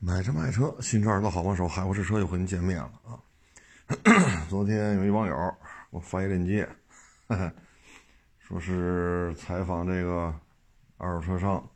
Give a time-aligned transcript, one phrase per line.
[0.00, 3.18] 买车卖车，新车二手好帮手，海沃士车又和您见面了啊！
[4.48, 5.54] 昨天有一网友
[5.90, 6.68] 我发一链接，
[8.38, 10.32] 说是采访这个
[10.98, 11.68] 二手车商，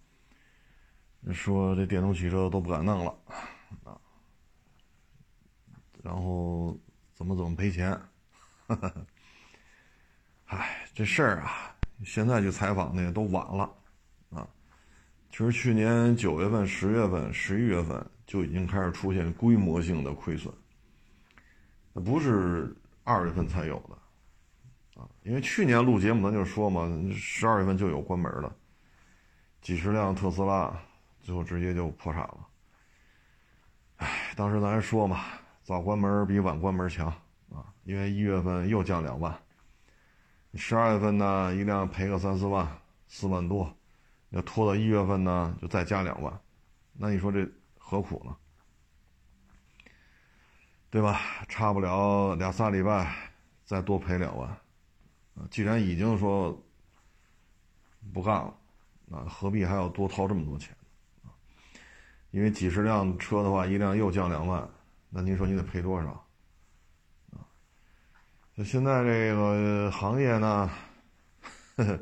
[1.32, 3.12] 说这电动汽车都不敢弄了
[3.82, 3.98] 啊，
[6.04, 6.78] 然后
[7.14, 8.00] 怎么怎么赔钱，
[10.46, 13.68] 唉，这事儿啊，现在去采访呢都晚了。
[15.32, 20.52] 其实去年九月份、十月份、十一月份就已经开始出现规模性的亏损，
[21.94, 28.54] 那不是二月份才有的，啊，因为去年录节目咱就说嘛，十二月份就有关门了，
[29.62, 30.78] 几十辆特斯拉
[31.22, 32.46] 最后直接就破产了，
[33.96, 35.24] 唉，当时咱还说嘛，
[35.62, 37.06] 早关门比晚关门强
[37.50, 39.34] 啊，因为一月份又降两万，
[40.56, 42.68] 十二月份呢一辆赔个三四万，
[43.08, 43.74] 四万多。
[44.32, 46.40] 要拖到一月份呢，就再加两万，
[46.94, 47.46] 那你说这
[47.78, 48.34] 何苦呢？
[50.88, 51.20] 对吧？
[51.48, 53.14] 差不了俩仨礼拜，
[53.64, 54.48] 再多赔两万，
[55.34, 56.58] 啊，既然已经说
[58.14, 58.54] 不干了，
[59.10, 60.74] 啊，何必还要多掏这么多钱？
[62.30, 64.66] 因为几十辆车的话，一辆又降两万，
[65.10, 66.08] 那您说你得赔多少？
[67.32, 67.44] 啊，
[68.56, 70.70] 就现在这个行业呢，
[71.76, 72.00] 呵呵，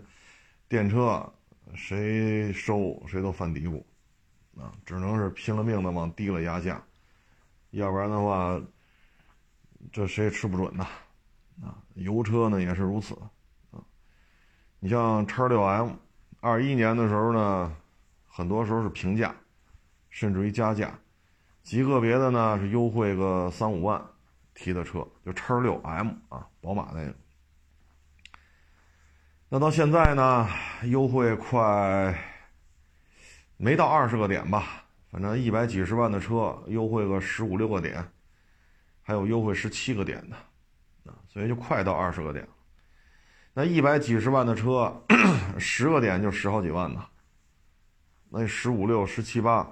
[0.69, 1.33] 电车。
[1.75, 3.83] 谁收谁都犯嘀咕，
[4.59, 6.83] 啊，只能是拼了命的往低了压价，
[7.71, 8.61] 要不然的话，
[9.93, 10.87] 这谁也吃不准呐，
[11.63, 13.15] 啊，油车呢也是如此，
[13.71, 13.81] 啊，
[14.79, 15.93] 你像叉六 M，
[16.41, 17.77] 二一年的时候呢，
[18.27, 19.35] 很多时候是平价，
[20.11, 20.99] 甚至于加价，
[21.63, 24.03] 极个别的呢是优惠个三五万
[24.55, 27.15] 提的车，就叉六 M 啊，宝马那个。
[29.53, 30.49] 那到现在呢，
[30.85, 32.17] 优惠快
[33.57, 38.09] 没到二十个点吧，反正一百几十万的车优惠个十五六个点，
[39.03, 40.37] 还有优惠十七个点的，
[41.11, 42.47] 啊，所以就快到二十个点
[43.53, 45.03] 那一百几十万的车，
[45.59, 47.05] 十个点就十好几万呢。
[48.29, 49.69] 那十五六、十七八，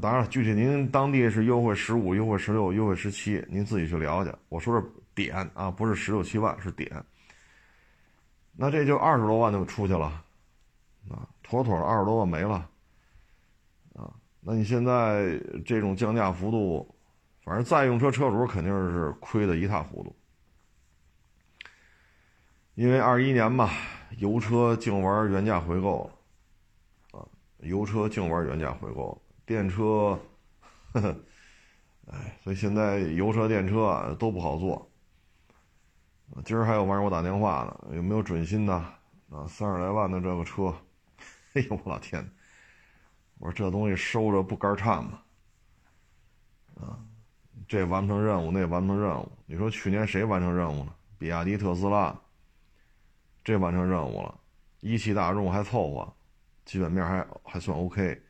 [0.00, 4.32] 当然了，具体您当地是优惠十五、优惠十六、优惠十七，您自己去了解。
[4.48, 7.04] 我说是点啊，不是十六七万，是点。
[8.52, 10.06] 那这就二十多万就出去了，
[11.08, 12.68] 啊，妥妥的二十多万没了，
[13.94, 16.94] 啊，那你现在这种降价幅度，
[17.42, 20.14] 反正再用车车主肯定是亏得一塌糊涂，
[22.74, 23.70] 因为二一年嘛，
[24.18, 26.10] 油车净玩原价回购，
[27.12, 27.24] 啊，
[27.60, 30.18] 油车净玩原价回购，电车，
[30.92, 31.16] 呵呵，
[32.08, 34.89] 哎，所以现在油车、电车都不好做。
[36.44, 38.74] 今儿还有网友给我打电话呢，有没有准新的？
[38.74, 40.74] 啊，三十来万的这个车，
[41.54, 42.28] 哎呦我老天！
[43.38, 45.22] 我说这东西收着不肝颤吗？
[46.80, 46.98] 啊，
[47.68, 49.30] 这完不成任务，那完不成任务。
[49.46, 50.94] 你说去年谁完成任务了？
[51.18, 52.18] 比亚迪、特斯拉，
[53.44, 54.34] 这完成任务了。
[54.80, 56.12] 一汽大众还凑合，
[56.64, 58.20] 基本面还还算 OK。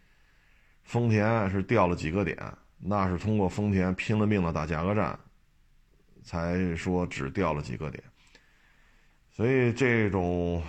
[0.83, 2.37] 丰田是掉了几个点，
[2.79, 5.19] 那是通过丰田拼了命的打价格战。
[6.23, 8.03] 才说只掉了几个点，
[9.31, 10.63] 所以这种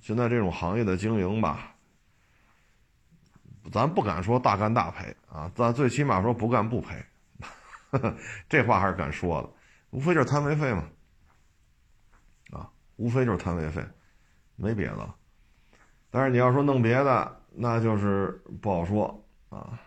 [0.00, 1.74] 现在这种行业的经营吧，
[3.70, 7.04] 咱不敢说大干大赔啊，咱最起码说不干不赔，
[8.48, 9.50] 这话还是敢说的，
[9.90, 10.88] 无非就是摊位费嘛，
[12.52, 13.84] 啊，无非就是摊位费，
[14.56, 15.14] 没别的。
[16.10, 19.78] 但是你要说弄别的，那就是不好说啊，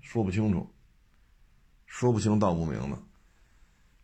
[0.00, 0.73] 说不清楚。
[1.96, 2.98] 说不清道不明的，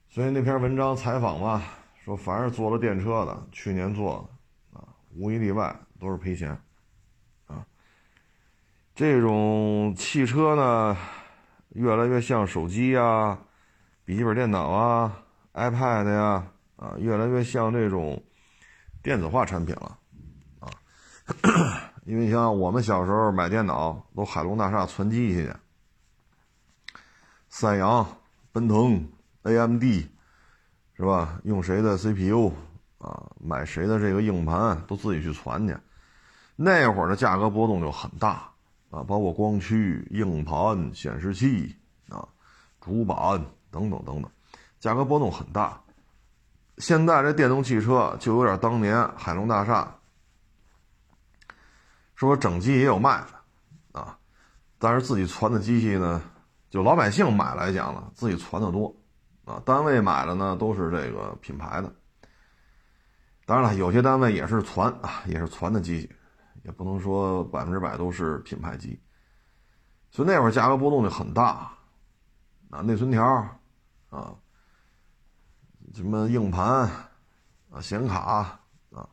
[0.09, 1.61] 所以那篇文章采访嘛，
[2.05, 4.31] 说凡是做了电车的，去年做
[4.73, 4.87] 的啊，
[5.17, 6.57] 无一例外都是赔钱，
[7.49, 7.67] 啊，
[8.95, 10.97] 这种汽车呢，
[11.71, 13.37] 越来越像手机呀、
[14.05, 15.25] 笔记本电脑啊、
[15.55, 16.47] iPad 呀，
[16.77, 18.23] 啊，越来越像这种
[19.03, 19.99] 电子化产品了，
[20.61, 20.71] 啊，
[22.07, 25.53] 因为像我们小时候买电脑，都海龙大厦存机器去。
[27.51, 28.07] 三洋、
[28.53, 29.07] 奔腾、
[29.43, 29.83] AMD，
[30.95, 31.41] 是吧？
[31.45, 32.53] 用谁的 CPU
[32.99, 33.27] 啊？
[33.41, 35.77] 买谁的这个硬盘都自己去传去。
[36.55, 38.49] 那会儿的价格波动就很大
[38.91, 41.75] 啊，包括光驱、硬盘、显示器
[42.09, 42.27] 啊、
[42.81, 43.17] 主板
[43.71, 44.31] 等等等等，
[44.79, 45.81] 价格波动很大。
[46.79, 49.97] 现在这电动汽车就有点当年海龙大厦，
[52.15, 54.17] 说整机也有卖的啊，
[54.79, 56.23] 但是自己传的机器呢？
[56.71, 58.95] 就老百姓买来讲了，自己传的多，
[59.45, 61.93] 啊，单位买的呢都是这个品牌的。
[63.45, 66.11] 当然了，有些单位也是传啊，也是传的机器，
[66.63, 68.97] 也不能说百分之百都是品牌机。
[70.13, 71.73] 所以那会儿价格波动就很大，
[72.71, 73.25] 啊，内存条，
[74.11, 74.33] 啊，
[75.93, 76.89] 什么硬盘，
[77.71, 78.61] 啊，显卡，
[78.93, 79.09] 啊，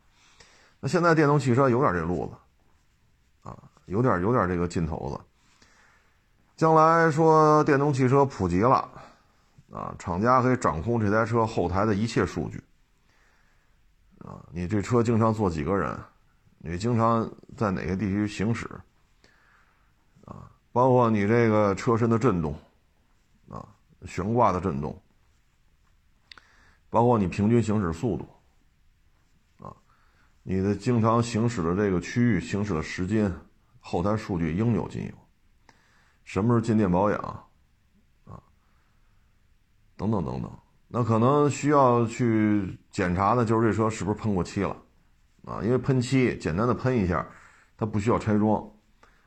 [0.80, 5.24] 那现在电动汽车有点这路子，啊，有点有点这个劲头子。
[6.58, 8.90] 将来说电动汽车普及了，
[9.72, 12.60] 啊，厂家可以掌控这台车后台的一切数据，
[14.18, 15.96] 啊，你这车经常坐几个人，
[16.58, 18.68] 你经常在哪个地区行驶，
[20.26, 22.58] 啊，包括你这个车身的震动，
[23.50, 23.64] 啊，
[24.08, 25.00] 悬挂的震动，
[26.90, 28.28] 包括你平均行驶速度，
[29.64, 29.72] 啊，
[30.42, 33.32] 你的经常行驶的这个区域行驶的时间，
[33.80, 35.27] 后台数据应有尽有。
[36.28, 37.18] 什么时候进店保养，
[38.26, 38.36] 啊，
[39.96, 40.52] 等等等等，
[40.90, 44.76] 那可能需要去检查的，就是这车是不是喷过漆了，
[45.46, 47.26] 啊，因为喷漆简单的喷一下，
[47.78, 48.62] 它不需要拆装，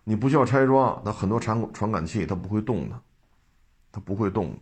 [0.05, 3.01] 你不需要拆装，它很多传传感器它不会动的，
[3.91, 4.55] 它不会动，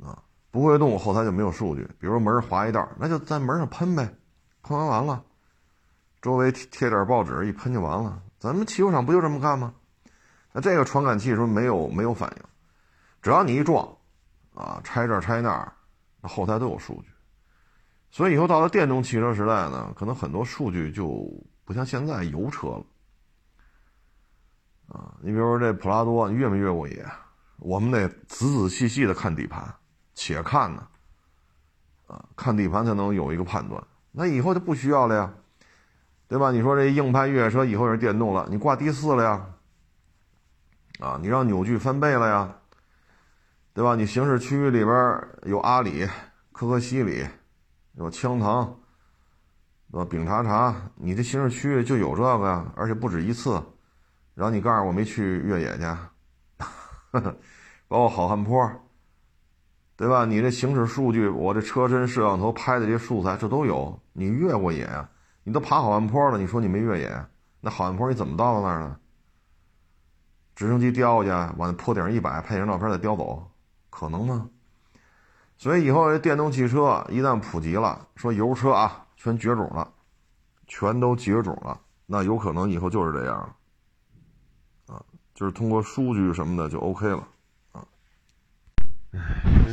[0.00, 0.22] 啊，
[0.52, 1.82] 不会动，后台就没有数据。
[1.98, 4.08] 比如说门划一道，那就在门上喷呗，
[4.62, 5.24] 喷完完了，
[6.22, 8.22] 周围贴点报纸一喷就完了。
[8.38, 9.74] 咱们汽修厂不就这么干吗？
[10.56, 12.42] 那这个传感器说没有没有反应，
[13.20, 13.86] 只要你一撞，
[14.54, 15.70] 啊，拆这拆那儿，
[16.22, 17.10] 那后台都有数据。
[18.10, 21.30] 所以以后到了电动汽车时代呢，可能很多数据就
[21.66, 22.84] 不像现在油车了。
[24.88, 27.06] 啊，你比如说这普拉多，你越没越过野？
[27.58, 29.62] 我们得仔仔细细的看底盘，
[30.14, 30.88] 且看呢，
[32.06, 33.84] 啊，看底盘才能有一个判断。
[34.10, 35.34] 那以后就不需要了呀，
[36.28, 36.50] 对吧？
[36.50, 39.46] 你说这硬派越野车以后是电动了，你挂第四了呀？
[40.98, 42.56] 啊，你让扭矩翻倍了呀，
[43.74, 43.94] 对吧？
[43.94, 46.06] 你行驶区域里边有阿里、
[46.52, 47.26] 可可西里，
[47.94, 48.78] 有羌塘，
[49.92, 50.04] 呃？
[50.06, 53.62] 丙察察，你这行驶区域就有这个呀，而且不止一次。
[54.34, 55.84] 然后你告诉我没去越野去，
[57.88, 58.70] 包括好汉坡，
[59.96, 60.24] 对吧？
[60.24, 64.00] 你这行驶数据，我这车身摄像头拍的这些素材，这都有。
[64.14, 65.08] 你越过野啊？
[65.44, 67.26] 你都爬好汉坡了，你说你没越野？
[67.60, 68.96] 那好汉坡你怎么到那儿呢？
[70.56, 73.48] 直升机叼去，往那坡顶上一摆，拍张照片再叼走，
[73.90, 74.48] 可能吗？
[75.58, 79.92] 所以以后这电动汽车一旦普及了，说油车啊全绝种了，
[80.66, 83.56] 全都绝种了，那有可能以后就是这样，
[84.86, 85.02] 啊，
[85.34, 87.28] 就是通过数据什么的就 OK 了，
[87.72, 87.86] 啊。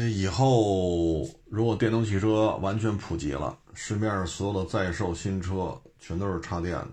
[0.09, 6.88] 以后如果电动汽车完全普及了，市面上所有的在售新车全都是插电的，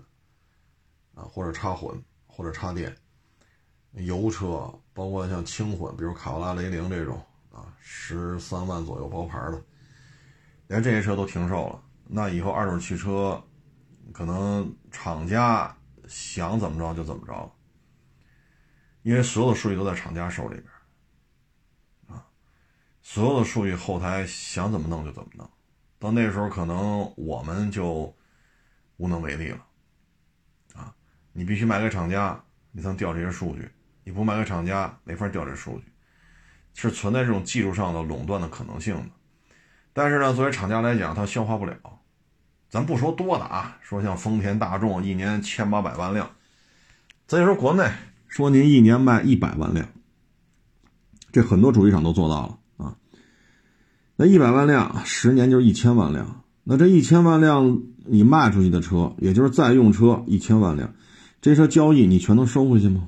[1.15, 2.95] 啊，或者插混，或者插电。
[3.93, 7.21] 油车包括像轻混，比如卡罗拉、雷凌这种
[7.51, 9.61] 啊，十三万左右包牌的，
[10.67, 11.83] 连这些车都停售了。
[12.05, 13.41] 那以后二手汽车，
[14.11, 15.75] 可能厂家
[16.07, 17.51] 想怎么着就怎么着，
[19.01, 20.67] 因为所有的数据都在厂家手里边
[22.07, 22.25] 啊，
[23.01, 25.49] 所有的数据后台想怎么弄就怎么弄。
[25.99, 28.15] 到那时候，可能我们就
[28.97, 29.65] 无能为力了
[30.73, 30.95] 啊！
[31.31, 33.69] 你必须卖给厂家，你才能调这些数据。
[34.11, 35.85] 你不卖给厂家，没法调这数据，
[36.73, 39.05] 是存在这种技术上的垄断的可能性的。
[39.93, 41.77] 但是呢，作为厂家来讲，它消化不了。
[42.69, 46.29] 咱不说多的啊，说像丰田、大众一年千八百万辆，
[47.25, 47.89] 咱就说国内，
[48.27, 49.87] 说您一年卖一百万辆，
[51.31, 52.97] 这很多主机厂都做到了啊。
[54.17, 56.43] 那一百万辆，十年就是一千万辆。
[56.65, 60.93] 那这一千万辆你卖出去的车，也就是在用车一千万辆，
[61.39, 63.07] 这车交易你全都收回去吗？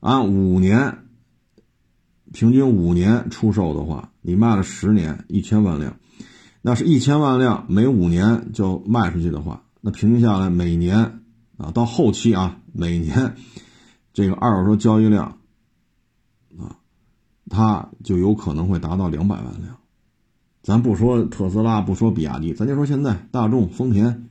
[0.00, 0.98] 按五年，
[2.32, 5.96] 平均五年出售的话，你卖了十年一千万辆，
[6.62, 11.20] 那是一千万辆，每五年就卖出去的话，那平均下来每年
[11.58, 13.34] 啊，到后期啊，每年
[14.14, 15.36] 这个二手车交易量
[16.58, 16.78] 啊，
[17.50, 19.76] 它就有可能会达到两百万辆。
[20.62, 24.30] 咱不说特斯拉，不说比亚迪，咱就说现在大众、丰田，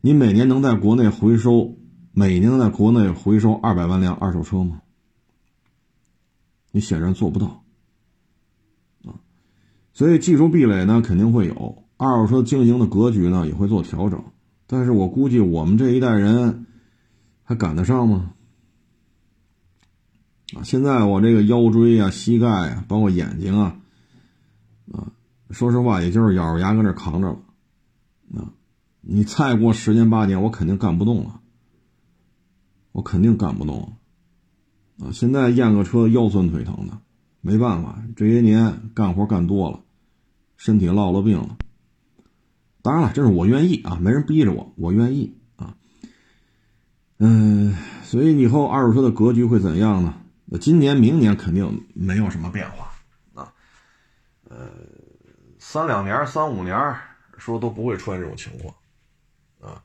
[0.00, 1.76] 你每年能在国内回收。
[2.14, 4.82] 每年在国内回收二百万辆二手车吗？
[6.70, 7.64] 你显然做不到
[9.04, 9.20] 啊！
[9.92, 14.24] 所以技术壁垒呢肯定会有，二手车经营的格局呢也会做调整。
[14.66, 16.66] 但是我估计我们这一代人
[17.42, 18.32] 还赶得上吗？
[20.54, 20.62] 啊！
[20.62, 23.76] 现在我这个腰椎啊、膝盖啊，包括眼睛啊，
[24.92, 25.12] 啊，
[25.50, 27.38] 说实话，也就是咬着牙搁这扛着了。
[28.40, 28.52] 啊，
[29.02, 31.40] 你再过十年八年，我肯定干不动了。
[32.92, 33.96] 我肯定干不动，
[35.00, 35.10] 啊！
[35.12, 36.98] 现在验个车腰酸腿疼的，
[37.40, 39.80] 没办法，这些年干活干多了，
[40.56, 41.56] 身体落了病了。
[42.82, 45.76] 当然了，这是我愿意啊，没人逼着我，我愿意啊。
[47.18, 50.14] 嗯，所以以后二手车的格局会怎样呢？
[50.44, 52.92] 那今年、明年肯定没有什么变化
[53.32, 53.54] 啊。
[54.50, 54.68] 呃，
[55.58, 56.94] 三两年、三五年
[57.38, 58.74] 说都不会出现这种情况
[59.60, 59.82] 啊。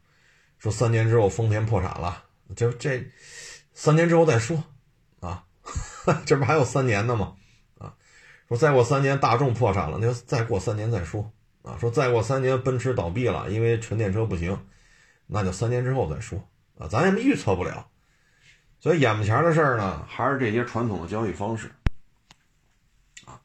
[0.58, 2.24] 说三年之后丰田破产了，
[2.56, 3.06] 就这
[3.74, 4.64] 三年之后再说
[5.20, 5.44] 啊。
[6.26, 7.36] 这不还有三年呢吗？
[7.78, 7.94] 啊，
[8.48, 11.32] 说再过三年大众破产了，那就再过三年再说
[11.64, 11.78] 啊。
[11.78, 14.58] 说再过三年奔驰倒闭了，因为纯电车不行，
[15.26, 16.88] 那就三年之后再说啊。
[16.88, 17.90] 咱也预测不了。
[18.80, 21.70] 所以眼巴前的事儿呢，还是这些传统的交易方式，
[23.26, 23.42] 啊，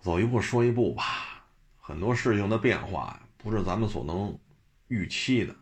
[0.00, 1.46] 走一步说一步吧。
[1.80, 4.38] 很多事情的变化不是咱们所能
[4.88, 5.54] 预期的，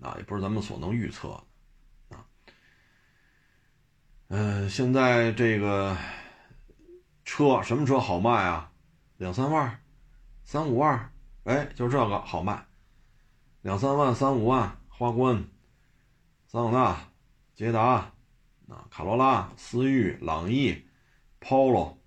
[0.00, 1.44] 啊，也不是咱们所能预测的，
[4.34, 5.94] 嗯，现在这个
[7.22, 8.72] 车什么车好卖啊？
[9.18, 9.78] 两三万，
[10.42, 11.12] 三五万，
[11.44, 12.64] 哎，就这个好卖，
[13.60, 15.44] 两三万、三五万，花冠、
[16.46, 17.08] 桑塔纳。
[17.54, 18.10] 捷达，
[18.68, 20.82] 啊，卡罗拉、思域、朗逸、
[21.38, 21.98] Polo、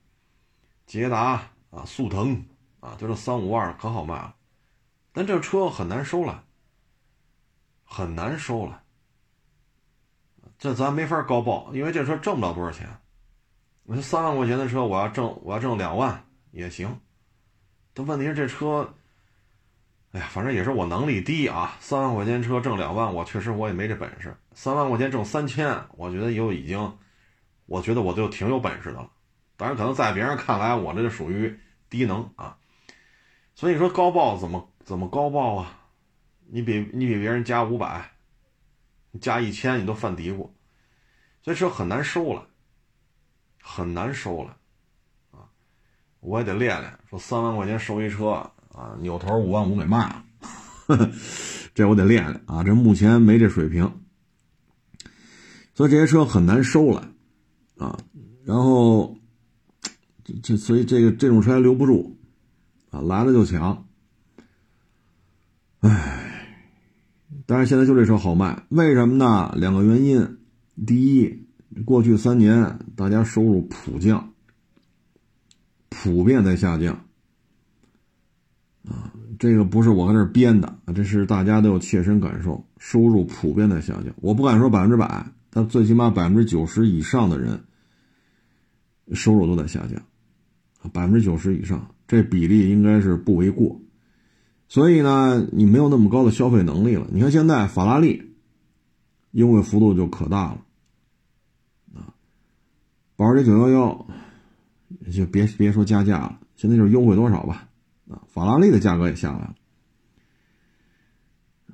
[0.88, 2.44] 捷达啊，速腾
[2.80, 4.36] 啊，就这三五万可好卖了，
[5.14, 6.44] 但这车很难收了，
[7.84, 8.82] 很难收了。
[10.66, 12.90] 这咱没法高报，因为这车挣不了多少钱。
[13.84, 17.00] 我说三万块钱的车，我要挣，我要挣两万也行。
[17.94, 18.96] 但问题是这车。
[20.14, 21.78] 哎呀，反正也是我能力低啊！
[21.80, 24.36] 三万块钱车挣两万，我确实我也没这本事。
[24.56, 26.98] 三万块钱挣三千，我觉得又已经，
[27.68, 29.12] 我觉得我就挺有本事的了。
[29.58, 31.60] 当然，可能在别人看来，我这就属于
[31.92, 32.58] 低能啊。
[33.54, 35.78] 所以说高报怎么怎么高报啊？
[36.48, 38.10] 你比你比别人加五百，
[39.22, 40.50] 加一千，你都犯嘀咕。
[41.46, 42.48] 这车很难收了，
[43.62, 44.58] 很难收了
[45.32, 45.46] 啊！
[46.20, 48.52] 我也得练练，说三万块钱收一车。
[48.74, 50.26] 啊，扭头五万五给卖了，
[51.74, 52.62] 这我得练练啊！
[52.62, 54.02] 这目前没这水平，
[55.74, 57.10] 所以这些车很难收了
[57.78, 57.98] 啊。
[58.44, 59.16] 然后
[60.26, 62.18] 这这所以这个这种车还留不住
[62.90, 63.88] 啊，来了就抢。
[65.80, 66.58] 唉，
[67.46, 69.54] 但是现在就这车好卖，为什么呢？
[69.56, 70.38] 两个原因：
[70.86, 71.46] 第一，
[71.86, 74.34] 过去三年大家收入普降，
[75.90, 77.06] 普遍在下降。
[78.88, 84.14] 啊，这个不是我搁这编的，这是大家都有切身感受，收入普遍在下降。
[84.18, 87.64] 我不敢说百分之百，但最起码百分之九十以上的人
[89.14, 90.02] 收入都在下降，
[90.92, 93.80] 百分之九十以上，这比例应该是不为过。
[94.68, 97.08] 所以呢，你没有那么高的消费能力了。
[97.12, 98.36] 你看现在法拉利
[99.32, 100.65] 优惠幅度就可大了，
[103.16, 104.08] 保时捷九幺幺
[105.12, 107.68] 就别别说加价了，现在就是优惠多少吧。
[108.08, 109.56] 啊，法拉利的价格也下来了，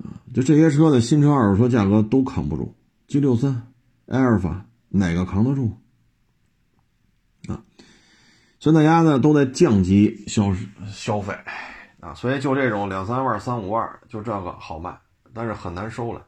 [0.00, 2.74] 啊，就这些车的新车、二手车价格都扛不住
[3.06, 3.70] ，G 六三、
[4.06, 5.76] 埃尔法哪个扛得住？
[7.48, 7.60] 啊，
[8.58, 10.54] 所以大家呢都在降级消
[10.90, 11.36] 消费，
[12.00, 14.98] 啊，所以就这种两三万、三五万，就这个好卖，
[15.34, 16.24] 但是很难收了，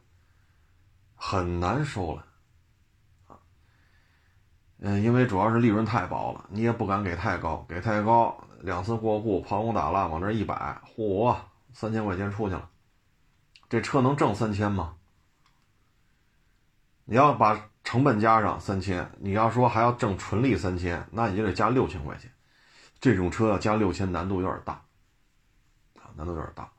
[1.15, 2.27] 很难收了，
[4.87, 8.39] 嗯，因为主要是利润太薄了，你也不敢给太高，给太高。
[8.61, 11.35] 两次过户，炮轰打蜡往这一摆，嚯，
[11.73, 12.69] 三千块钱出去了。
[13.71, 14.97] 这车能挣三千吗？
[17.07, 22.31] 你要把成本加上三千，你要说还要挣纯利三千，那你就得加六千块钱。
[23.01, 24.75] 这种车要加六千，难度有点大，
[25.95, 26.71] 啊，难度有点大，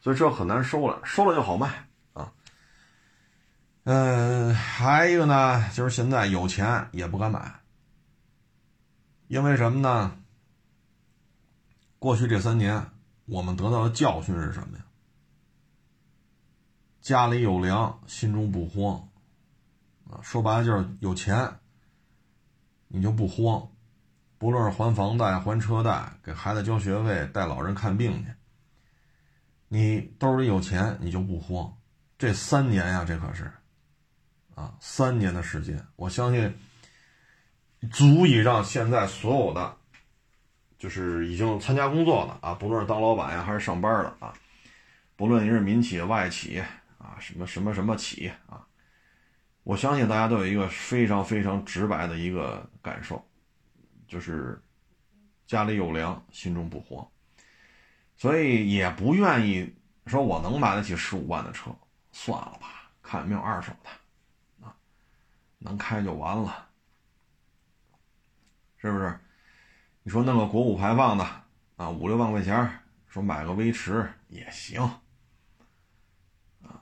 [0.00, 1.87] 所以这很难收了，收了就好卖。
[3.90, 7.60] 嗯，还一个呢，就是现在有钱也不敢买，
[9.28, 10.20] 因为什么呢？
[11.98, 12.90] 过去这三年，
[13.24, 14.84] 我们得到的教训是什么呀？
[17.00, 19.08] 家里有粮，心中不慌，
[20.10, 21.58] 啊，说白了就是有钱，
[22.88, 23.70] 你就不慌，
[24.36, 28.34] 不论是还房贷、还车贷、给孩子交学费、带老人看病去，
[29.68, 31.74] 你兜里有钱，你就不慌。
[32.18, 33.50] 这三年呀，这可是，
[34.58, 36.52] 啊，三年的时间，我相信
[37.92, 39.76] 足以让现在所有的。
[40.78, 44.32] 就是已经参加工作了啊，不论是当老板呀，还是上班的啊，
[45.16, 46.62] 不论你是民企、外企
[46.98, 48.64] 啊，什么什么什么企啊，
[49.64, 53.20] 我相信大家都有一个非常非常直白的一个感受，
[54.06, 54.62] 就是
[55.48, 57.04] 家里有粮，心中不慌，
[58.16, 59.74] 所以也不愿意
[60.06, 61.72] 说我能买得起十五万的车，
[62.12, 63.90] 算了吧，看有没有二手的，
[65.68, 66.66] 能开就完了，
[68.78, 69.18] 是不是？
[70.02, 71.24] 你说弄个国五排放的
[71.76, 74.80] 啊，五六万块钱说买个威驰也行，
[76.62, 76.80] 啊，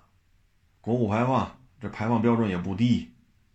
[0.80, 3.10] 国五排放这排放标准也不低，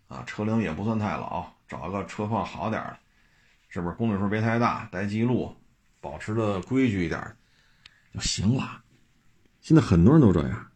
[0.10, 3.00] 啊，车龄也不算太老，找个车况好点的，
[3.70, 5.56] 是不是公里数别太大，带记录，
[6.02, 7.38] 保持的规矩一点
[8.14, 8.84] 就行了。
[9.62, 10.68] 现在很多人都这样，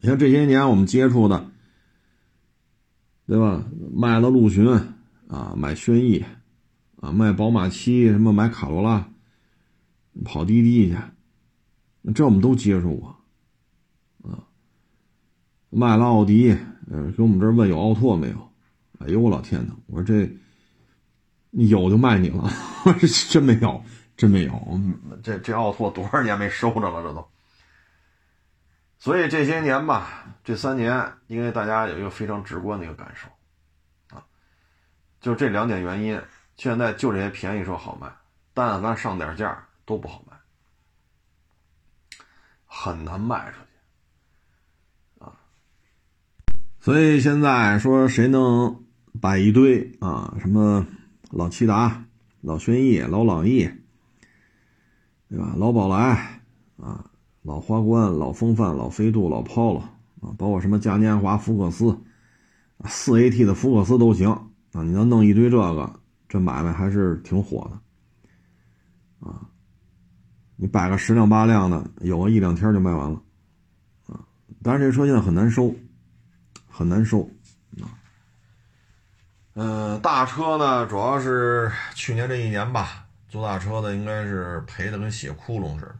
[0.00, 1.48] 你看这些年我们接触的，
[3.26, 3.64] 对吧？
[3.94, 4.66] 卖了陆巡
[5.28, 6.24] 啊，买轩逸
[7.00, 9.08] 啊，卖宝马七，什么买卡罗拉，
[10.24, 13.08] 跑滴滴去，这我们都接触过。
[14.30, 14.44] 啊
[15.70, 16.50] 卖了奥迪，
[16.90, 18.48] 呃，给我们这问有奥拓没有？
[18.98, 19.74] 哎呦我老天呐！
[19.86, 20.30] 我说这，
[21.52, 22.48] 有就卖你了，
[23.30, 23.82] 真没有，
[24.16, 24.80] 真没有。
[25.22, 27.26] 这这奥拓多少年没收着了，这都。
[29.02, 34.24] 所以这些年吧，这三年，因为大家有一个非常直观的一个感受，啊，
[35.20, 36.22] 就这两点原因，
[36.54, 38.08] 现在就这些便宜车好卖，
[38.54, 40.36] 但凡上点价都不好卖，
[42.64, 45.24] 很难卖出去。
[45.24, 45.34] 啊
[46.78, 48.84] 所以现在说谁能
[49.20, 50.36] 摆一堆啊？
[50.38, 50.86] 什么
[51.32, 52.04] 老骐达、
[52.40, 53.68] 老轩逸、老朗逸，
[55.28, 55.54] 对吧？
[55.56, 56.40] 老宝来
[56.76, 57.10] 啊，
[57.42, 59.80] 老花冠、老风范、老飞度、老 Polo
[60.20, 61.98] 啊，包括什么嘉年华、福克斯，
[62.86, 64.30] 四 AT 的福克斯都行
[64.72, 64.82] 啊。
[64.82, 69.48] 你能弄一堆这个，这买卖还是挺火的啊。
[70.56, 73.20] 你摆个十辆八辆的，有个一两天就卖完了
[74.06, 74.20] 啊。
[74.62, 75.74] 但是这车现在很难收。
[76.74, 77.20] 很难收，
[77.82, 77.84] 啊，
[79.52, 85.94] 嗯，大车呢，主要是去年这一年吧，做大车的应该是赔的跟血窟窿似的。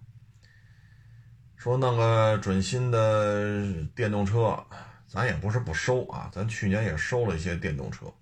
[1.63, 4.59] 说弄个准新的电动车，
[5.07, 8.13] 咱也不是不收啊，咱去年也收了一些电动车，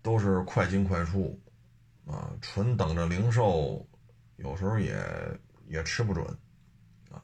[0.00, 1.36] 都是快进快出，
[2.06, 3.84] 啊，纯等着零售，
[4.36, 4.96] 有时候也
[5.66, 6.24] 也吃不准，
[7.10, 7.20] 啊，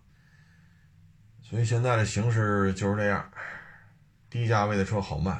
[1.40, 3.30] 所以现在的形势就是这样。
[4.28, 5.30] 低价位的车好卖，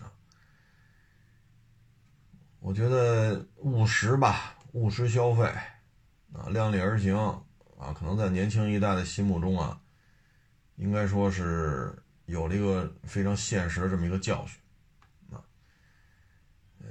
[0.00, 0.08] 啊，
[2.60, 5.44] 我觉得务实吧，务实消费，
[6.32, 7.14] 啊，量力而行，
[7.78, 9.80] 啊，可能在年轻一代的心目中啊，
[10.76, 14.60] 应该说是有了一个非常现实的这么一个教训，
[15.30, 15.38] 啊，
[16.80, 16.88] 呃，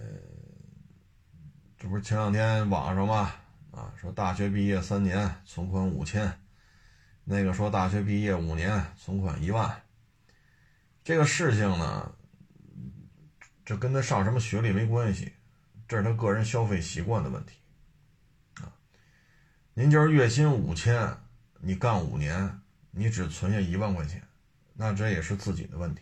[1.78, 3.34] 这不是前两天网上嘛，
[3.71, 6.39] 啊，说大学毕业三年存款五千，
[7.26, 9.84] 那个说大学毕业五年存款一万。
[11.04, 12.12] 这个事情呢，
[13.65, 15.34] 这跟他上什么学历没关系，
[15.86, 17.58] 这是他个人消费习惯的问题，
[19.79, 21.15] 您就是月薪五千，
[21.59, 22.59] 你干五年，
[22.89, 24.27] 你只存下一万块钱，
[24.73, 26.01] 那这也是自己的问题，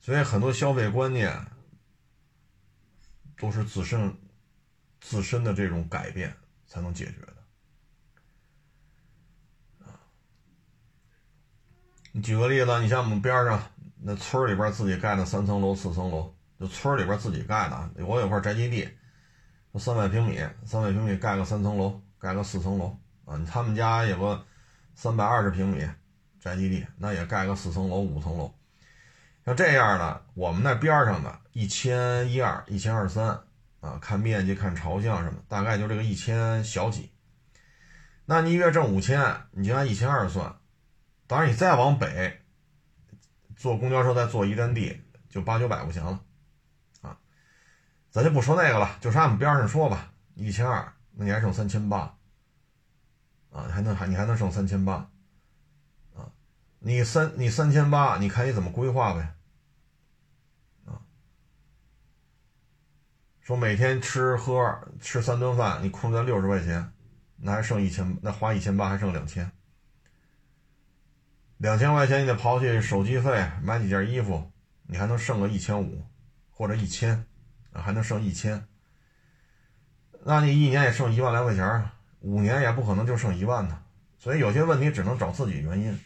[0.00, 1.34] 所以很多消费观念
[3.38, 4.14] 都是自身
[5.00, 7.34] 自身的这种改变才能解决的。
[12.12, 13.62] 你举个例子，你像我们边上
[14.02, 18.04] 那村里边自己盖的三层楼、四层楼，就村里边自己盖的。
[18.04, 18.86] 我有块宅基地，
[19.78, 23.38] 三百平米，三百平米盖个三层楼，盖个四层楼啊。
[23.50, 24.44] 他们家有个
[24.94, 25.84] 三百二十平米
[26.40, 28.54] 宅基地，那也盖个四层楼、五层楼。
[29.44, 33.40] 像这样的，我们那边上的一千一二、一千二三
[33.80, 37.10] 啊，看面积、看朝向什么，大概就这个一千小几。
[38.24, 40.56] 那你一月挣五千，你就按一千二算。
[41.26, 42.40] 当然，你再往北
[43.56, 46.20] 坐公交车，再坐一站地，就八九百块钱了，
[48.14, 52.16] 咱就不说那个了，就是按我们边上说吧，一千二，那你还剩三千八，
[53.50, 55.10] 啊，还能还你还能剩三千八，
[56.14, 56.30] 啊，
[56.78, 59.34] 你三你三千八，你看你怎么规划呗，
[60.84, 61.02] 啊，
[63.40, 66.92] 说每天吃喝吃三顿饭，你控制在六十块钱，
[67.38, 69.50] 那还剩一千，那花一千八还剩两千。
[71.56, 74.52] 两千块钱你得刨去手机费，买几件衣服，
[74.84, 76.06] 你还能剩个一千五，
[76.52, 77.26] 或者一千，
[77.74, 78.66] 还能剩一千。
[80.24, 83.82] 那你一年也剩一万来块钱，五年也不可能就剩一万呢。
[84.18, 86.00] 所以有些问题只能找自己原因。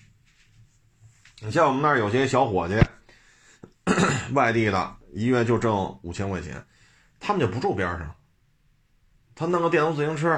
[1.41, 2.75] 你像我们那儿有些小伙计，
[4.35, 6.65] 外地的，一月就挣五千块钱，
[7.21, 8.17] 他们就不住边上，
[9.35, 10.31] 他弄个电动自行车，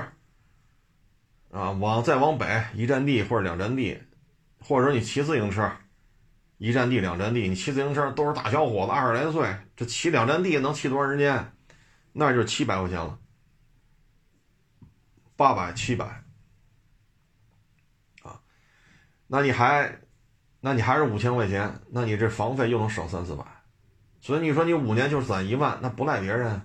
[1.51, 4.03] 啊，往再往北一站地或者两站地。
[4.63, 5.73] 或者说你骑自行车，
[6.61, 11.57] 一站地两站地，你骑自行车都是大小伙子，二十来岁，这骑两站地能骑多长时间？
[12.13, 13.19] 那就是七百块钱了，
[15.37, 16.23] 八百七百，
[18.23, 18.43] 啊，
[19.27, 20.01] 那你还，
[20.61, 23.45] 那你还是五千块钱，那你这房费又能省三四百，
[24.21, 26.61] 所以你说你五年就攒一万，那不赖别人，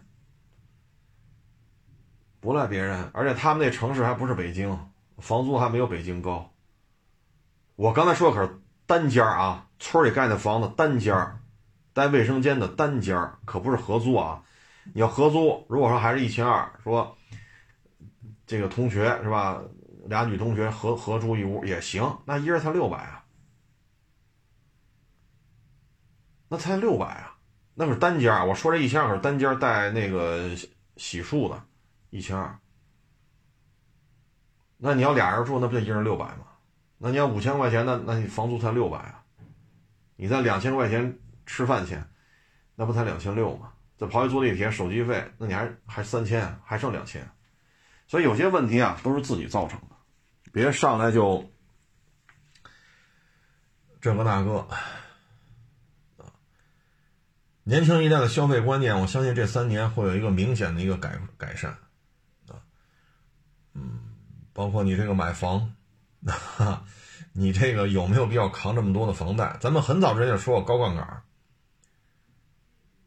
[2.42, 4.78] 不赖别人，而且他们那城市还不是北京，
[5.20, 6.54] 房租还没有北京高。
[7.78, 11.16] 我刚才说的可是单间啊，村里盖的房子单间
[11.94, 14.44] 带卫生间的单间可不是合租啊。
[14.94, 17.18] 你要合租，如果说还是一千二，说
[18.46, 19.62] 这个同学是吧？
[20.08, 23.26] 俩女同学合合住一屋也行，那一人才六百啊，
[26.48, 27.36] 那才六百啊，
[27.74, 30.56] 那是单间我说这一千二可是单间带那个
[30.96, 31.66] 洗漱的，
[32.12, 32.60] 一千二。
[34.78, 36.45] 那你要俩人住，那不就一人六百吗？
[36.98, 39.24] 那你要五千块钱，那那你房租才六百啊？
[40.16, 42.08] 你在两千块钱吃饭钱，
[42.76, 43.74] 那不才两千六吗？
[43.98, 47.30] 再跑一坐地铁，手机费，那你还还三千，还剩两千。
[48.08, 49.96] 所以有些问题啊，都是自己造成的，
[50.52, 51.52] 别上来就
[54.00, 54.60] 这个那个
[56.18, 56.32] 啊。
[57.64, 61.72] 年轻一代的消费观念，我相信这三年会有一个明显的一个改改善
[62.48, 62.62] 啊。
[63.74, 64.00] 嗯，
[64.54, 65.74] 包括你这个买房，
[67.34, 69.58] 你这个有没有必要扛这么多的房贷？
[69.60, 71.22] 咱们很早之前就说过高杠杆，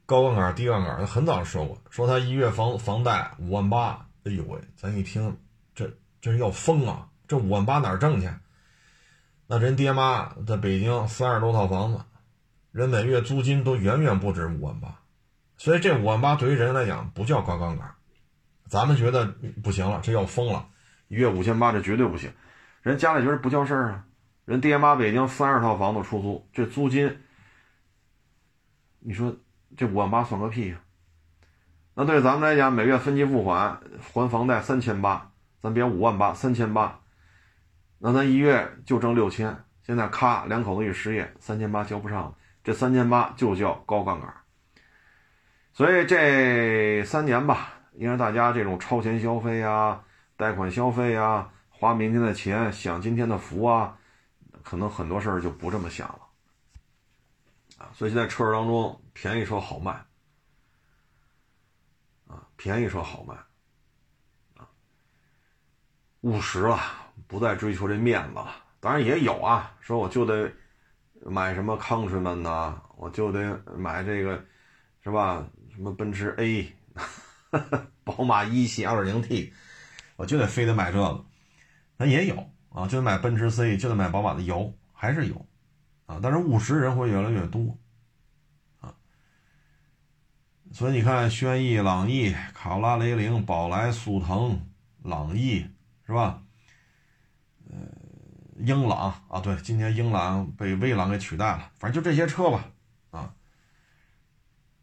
[0.06, 4.06] 高杠杆、低杠杆，他很早说过，说他一月房房贷五万八。
[4.24, 5.38] 哎呦喂，咱一听，
[5.74, 7.08] 这这是要疯啊！
[7.26, 8.28] 这五万八哪挣去？
[9.46, 12.00] 那人爹妈在北京三十多套房子，
[12.70, 15.00] 人每月租金都远远不止五万八，
[15.56, 17.94] 所以这五万八对于人来讲不叫高杠杆。
[18.68, 19.24] 咱们觉得
[19.62, 20.68] 不行了，这要疯了，
[21.08, 22.30] 一月五千八这绝对不行。
[22.82, 24.04] 人家里觉得不叫事儿啊，
[24.44, 27.18] 人爹妈北京三十套房子出租，这租金，
[29.00, 29.36] 你说
[29.76, 30.80] 这五万八算个屁呀？
[31.94, 37.00] 那对咱们来讲，每月分期付款还房贷三千八，咱别五万八，三千八，
[37.98, 39.64] 那咱一月就挣六千。
[39.82, 44.32] 现在咔，两口子一失业，三千八交不上了，这三千八就叫高杠杆。
[45.72, 50.04] 所以这三年吧，因为大家这种超前消费啊、
[50.36, 53.96] 贷款消费啊、花明天的钱享今天的福啊，
[54.64, 56.20] 可能很多事儿就不这么想了
[57.78, 57.90] 啊。
[57.94, 59.92] 所以现在车市当中，便宜车好卖。
[62.26, 63.34] 啊，便宜车好卖，
[64.56, 64.68] 啊，
[66.22, 66.78] 务实了，
[67.28, 68.40] 不再追求这面子。
[68.80, 70.52] 当然也有啊，说我就得
[71.22, 74.44] 买什么 Countryman 呐，我就得买这个，
[75.02, 75.46] 是吧？
[75.72, 76.76] 什么奔驰 A，
[78.02, 79.52] 宝马一系 2.0T，
[80.16, 81.24] 我就得非得买这个。
[81.98, 85.46] 那也有啊，就得买奔驰 C，就得买宝马的油，还是有
[86.06, 86.18] 啊。
[86.22, 87.76] 但是务实人会越来越多。
[88.80, 88.94] 啊
[90.70, 94.70] 所以你看，轩逸、朗逸、卡罗拉、雷凌、宝来、速腾、
[95.02, 95.66] 朗逸，
[96.06, 96.42] 是吧？
[97.70, 97.76] 呃，
[98.58, 101.72] 英朗啊，对，今年英朗被威朗给取代了。
[101.78, 102.70] 反正就这些车吧，
[103.10, 103.34] 啊，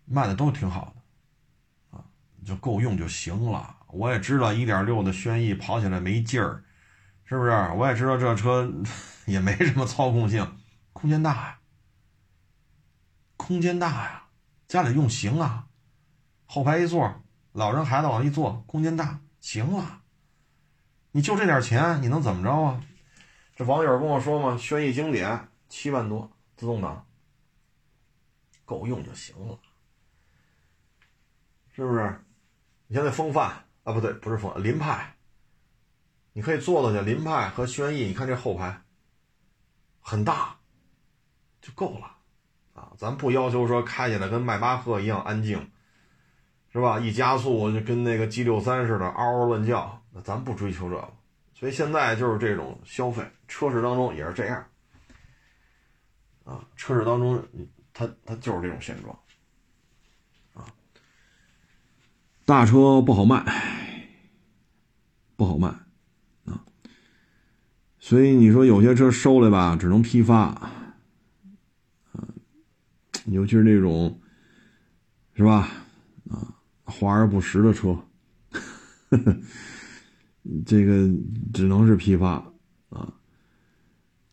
[0.05, 2.03] 卖的都挺好的，啊，
[2.43, 3.77] 就够用就行了。
[3.89, 6.64] 我也知道1.6的轩逸跑起来没劲儿，
[7.25, 7.51] 是不是？
[7.75, 8.71] 我也知道这车
[9.25, 10.57] 也没什么操控性，
[10.93, 11.59] 空间大呀，
[13.35, 14.27] 空间大呀，
[14.67, 15.67] 家里用行啊。
[16.45, 20.03] 后排一坐，老人孩子往一坐，空间大，行了。
[21.11, 22.83] 你就这点钱，你能怎么着啊？
[23.55, 27.07] 这网友跟我说嘛，轩逸经典七万多，自动挡，
[28.65, 29.57] 够用就行了，
[31.71, 32.21] 是不是？
[32.87, 35.14] 你像那风范啊，不对，不是风凌派，
[36.35, 37.03] 你可以坐到去。
[37.03, 38.83] 凌派和轩逸，你看这后排
[39.99, 40.57] 很大，
[41.61, 42.17] 就够了
[42.73, 42.91] 啊。
[42.97, 45.71] 咱不要求说开起来跟迈巴赫一样安静。
[46.71, 46.99] 是吧？
[46.99, 51.13] 一加速就跟那个 G 六三似的嗷嗷乱叫，那咱不追求这个，
[51.53, 54.67] 所以现在就是这种消费，车市当中也是这样，
[56.43, 57.41] 啊，车市当中
[57.93, 59.17] 它它就是这种现状，
[60.53, 60.67] 啊，
[62.43, 63.41] 大车不好卖，
[65.37, 65.73] 不好卖，
[68.05, 70.71] 所以你说有些车收来吧，只能批发，啊，
[73.25, 74.21] 尤其是那种，
[75.33, 75.71] 是吧？
[76.29, 76.53] 啊。
[76.83, 77.99] 华而不实的车，
[79.09, 79.35] 呵 呵
[80.67, 81.09] 这个
[81.51, 82.33] 只能是批发
[82.89, 83.11] 啊！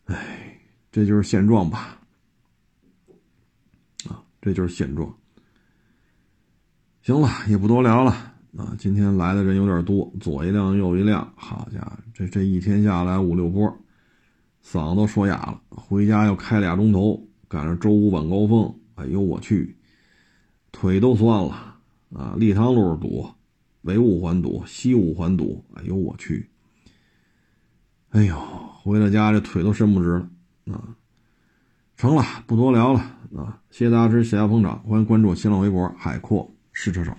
[0.05, 0.59] 哎，
[0.91, 1.99] 这就是现状吧？
[4.07, 5.11] 啊，这就是现状。
[7.01, 8.75] 行了，也不多聊了啊！
[8.77, 13.67] 今天来的人有点多，左一辆右一辆，好家伙，这这一天下来五六波，
[14.63, 15.59] 嗓子都说哑了。
[15.69, 19.75] 回家要开俩钟头，赶上周五晚高峰，哎呦我去，
[20.71, 21.77] 腿都酸了。
[22.15, 23.27] 啊，立汤路堵，
[23.83, 26.47] 北五环堵，西五环堵，哎呦我去！
[28.09, 28.39] 哎呦，
[28.83, 30.29] 回到家这腿都伸不直了
[30.75, 30.95] 啊！
[31.97, 32.99] 成了，不多聊了
[33.35, 33.59] 啊！
[33.71, 37.11] 谢谢大家支持，谢谢捧场，欢迎关注新浪微博“海阔试车手”。